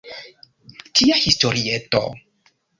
[1.01, 2.05] Tia historieto.